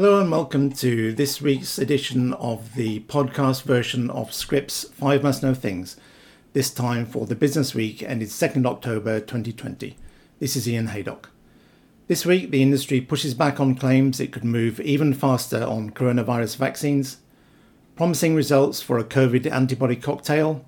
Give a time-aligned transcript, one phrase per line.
[0.00, 5.42] Hello and welcome to this week's edition of the podcast version of Scrip's 5 Must
[5.42, 5.96] Know Things,
[6.52, 9.96] this time for the business week ended 2nd October 2020.
[10.38, 11.30] This is Ian Haydock.
[12.06, 16.58] This week, the industry pushes back on claims it could move even faster on coronavirus
[16.58, 17.16] vaccines,
[17.96, 20.64] promising results for a COVID antibody cocktail,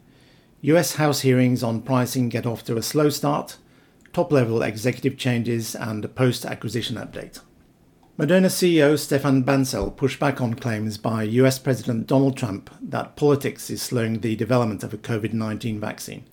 [0.63, 3.59] US House hearings on pricing get off to a slow start,
[4.13, 7.39] top level executive changes, and a post acquisition update.
[8.21, 13.71] Moderna CEO Stéphane Bancel pushed back on claims by US President Donald Trump that politics
[13.71, 16.27] is slowing the development of a COVID 19 vaccine.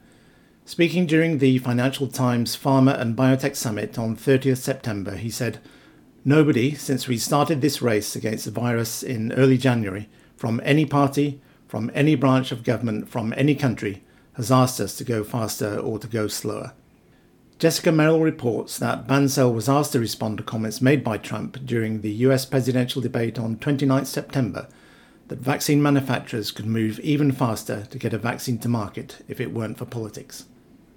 [0.66, 5.60] Speaking during the Financial Times Pharma and Biotech Summit on 30th September, he said,
[6.26, 11.40] Nobody, since we started this race against the virus in early January, from any party,
[11.70, 16.00] from any branch of government, from any country, has asked us to go faster or
[16.00, 16.74] to go slower.
[17.60, 22.02] Jessica Merrill reports that Bancel was asked to respond to comments made by Trump during
[22.02, 24.68] the US presidential debate on 29 September
[25.30, 29.52] that vaccine manufacturers could move even faster to get a vaccine to market if it
[29.52, 30.46] weren't for politics.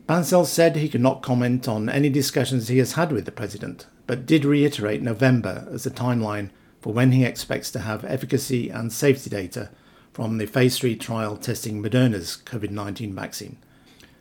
[0.07, 3.87] Bancel said he could not comment on any discussions he has had with the president,
[4.07, 6.51] but did reiterate November as a timeline
[6.83, 9.71] for when he expects to have efficacy and safety data
[10.13, 13.57] from the phase 3 trial testing Moderna's COVID 19 vaccine.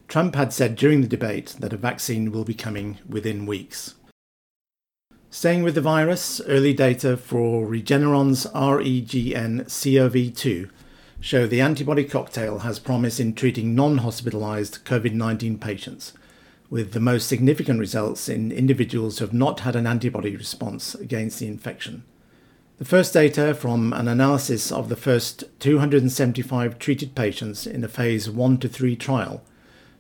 [0.09, 3.93] Trump had said during the debate that a vaccine will be coming within weeks.
[5.29, 10.71] Staying with the virus, early data for Regeneron's REGN COV2
[11.21, 16.13] show the antibody cocktail has promise in treating non hospitalized COVID 19 patients,
[16.71, 21.37] with the most significant results in individuals who have not had an antibody response against
[21.37, 22.03] the infection.
[22.79, 28.27] The first data from an analysis of the first 275 treated patients in a phase
[28.27, 29.43] 1 to 3 trial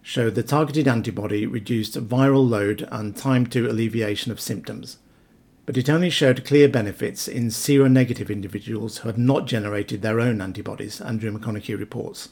[0.01, 4.97] showed the targeted antibody reduced viral load and time to alleviation of symptoms,
[5.65, 10.41] but it only showed clear benefits in seronegative individuals who had not generated their own
[10.41, 12.29] antibodies, Andrew McConaghie reports.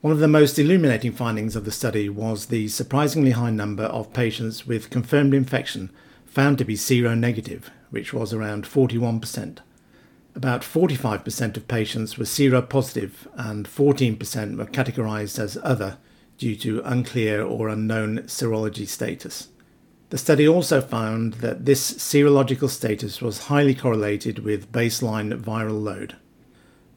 [0.00, 4.12] One of the most illuminating findings of the study was the surprisingly high number of
[4.12, 5.90] patients with confirmed infection
[6.26, 9.58] found to be seronegative, which was around 41%.
[10.34, 15.98] About 45% of patients were seropositive and 14% were categorized as other,
[16.38, 19.48] due to unclear or unknown serology status.
[20.10, 26.16] The study also found that this serological status was highly correlated with baseline viral load.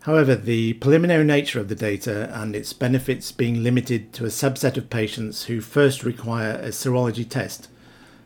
[0.03, 4.77] However, the preliminary nature of the data and its benefits being limited to a subset
[4.77, 7.67] of patients who first require a serology test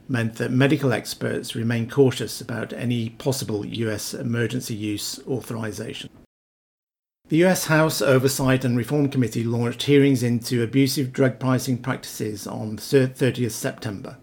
[0.07, 6.09] meant that medical experts remain cautious about any possible US emergency use authorization.
[7.29, 12.77] The US House Oversight and Reform Committee launched hearings into abusive drug pricing practices on
[12.77, 14.17] 30th September.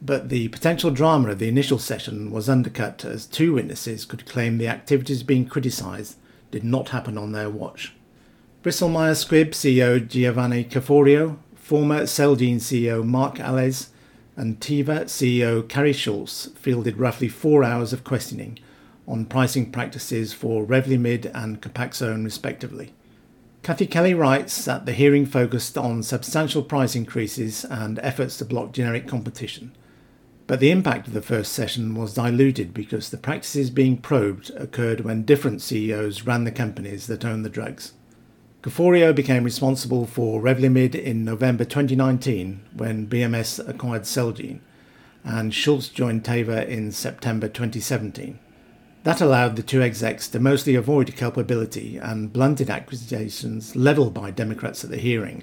[0.00, 4.56] But the potential drama of the initial session was undercut as two witnesses could claim
[4.56, 6.16] the activities being criticised
[6.50, 7.92] did not happen on their watch.
[8.62, 13.90] Bristol Myers Squibb CEO Giovanni Caforio, former Celgene CEO Mark Alles,
[14.34, 18.58] and Teva CEO Kåre Schultz fielded roughly four hours of questioning
[19.10, 22.94] on pricing practices for Revlimid and Copaxone, respectively.
[23.62, 28.72] Kathy Kelly writes that the hearing focused on substantial price increases and efforts to block
[28.72, 29.76] generic competition.
[30.46, 35.00] But the impact of the first session was diluted because the practices being probed occurred
[35.00, 37.92] when different CEOs ran the companies that owned the drugs.
[38.62, 44.60] Caforio became responsible for Revlimid in November 2019 when BMS acquired Celgene,
[45.24, 48.38] and Schultz joined Teva in September 2017.
[49.02, 54.84] That allowed the two execs to mostly avoid culpability and blunted accusations levelled by Democrats
[54.84, 55.42] at the hearing.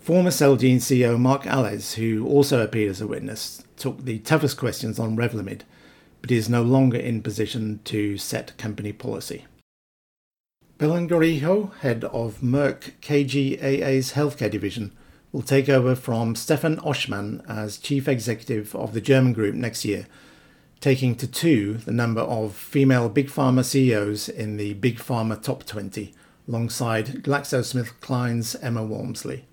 [0.00, 4.98] Former Celgene CEO Mark Alles, who also appeared as a witness, took the toughest questions
[4.98, 5.60] on Revlimid,
[6.20, 9.46] but is no longer in position to set company policy.
[10.80, 14.90] Belén Garijo, head of Merck KGaA's healthcare division,
[15.30, 20.06] will take over from Stefan Oschmann as chief executive of the German group next year
[20.82, 25.64] taking to two the number of female Big Pharma CEOs in the Big Pharma Top
[25.64, 26.12] 20,
[26.48, 29.44] alongside GlaxoSmithKline's Emma Walmsley.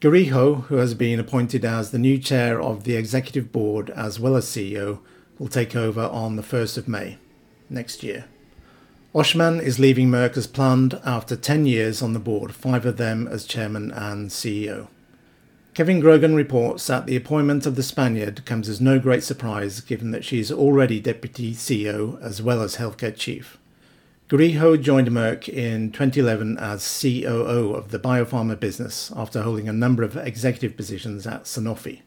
[0.00, 4.36] Garijo, who has been appointed as the new chair of the executive board as well
[4.36, 5.00] as CEO,
[5.40, 7.18] will take over on the 1st of May
[7.68, 8.26] next year.
[9.12, 13.26] Oschmann is leaving Merck as planned after 10 years on the board, five of them
[13.26, 14.86] as chairman and CEO.
[15.74, 20.12] Kevin Grogan reports that the appointment of the Spaniard comes as no great surprise given
[20.12, 23.58] that she is already Deputy CEO as well as Healthcare Chief.
[24.28, 30.04] Garijo joined Merck in 2011 as COO of the biopharma business after holding a number
[30.04, 32.02] of executive positions at Sanofi.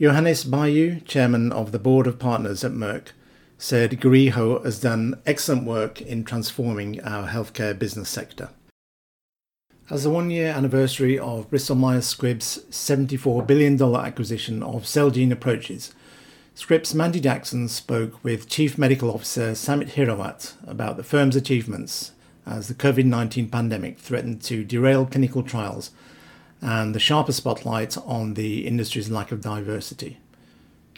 [0.00, 3.08] Johannes Baillou, chairman of the board of partners at Merck,
[3.58, 8.48] said Garijo has done excellent work in transforming our healthcare business sector.
[9.90, 15.94] As the one year anniversary of Bristol Myers Squibb's $74 billion acquisition of Celgene approaches,
[16.54, 22.12] Scrip's Mandy Jackson spoke with Chief Medical Officer Samit Hirawat about the firm's achievements
[22.44, 25.90] as the COVID 19 pandemic threatened to derail clinical trials
[26.60, 30.18] and the sharper spotlight on the industry's lack of diversity.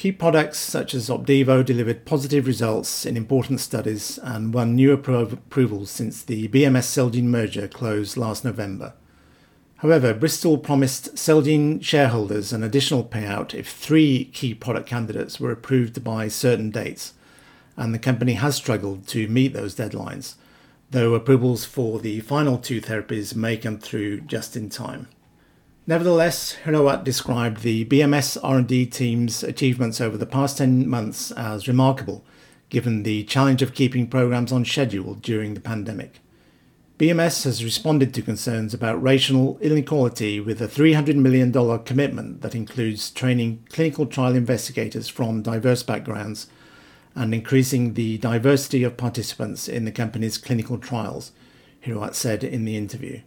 [0.01, 5.31] Key products such as Opdivo delivered positive results in important studies and won new appro-
[5.31, 8.95] approvals since the BMS Celgene merger closed last November.
[9.77, 16.03] However, Bristol promised Celgene shareholders an additional payout if three key product candidates were approved
[16.03, 17.13] by certain dates,
[17.77, 20.37] and the company has struggled to meet those deadlines,
[20.93, 25.09] though approvals for the final two therapies may come through just in time.
[25.87, 32.25] Nevertheless, Hirawat described the BMS R&D team's achievements over the past 10 months as remarkable,
[32.69, 36.21] given the challenge of keeping programs on schedule during the pandemic.
[36.99, 41.51] BMS has responded to concerns about racial inequality with a $300 million
[41.85, 46.47] commitment that includes training clinical trial investigators from diverse backgrounds
[47.15, 51.33] and increasing the diversity of participants in the company's clinical trials,
[51.87, 53.23] Hirawat said in the interview.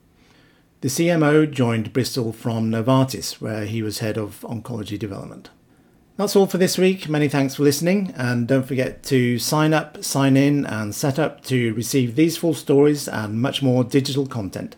[0.84, 5.50] The CMO joined Bristol from Novartis, where he was head of oncology development.
[6.18, 7.08] That's all for this week.
[7.08, 11.42] Many thanks for listening, and don't forget to sign up, sign in, and set up
[11.46, 14.76] to receive these full stories and much more digital content,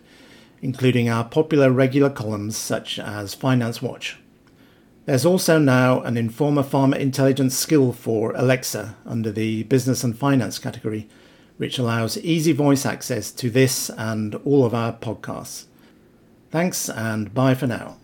[0.62, 4.16] including our popular regular columns such as Finance Watch.
[5.06, 10.60] There's also now an Informa Pharma Intelligence skill for Alexa under the Business and Finance
[10.60, 11.08] category,
[11.56, 15.64] which allows easy voice access to this and all of our podcasts.
[16.50, 17.96] Thanks, and bye for now.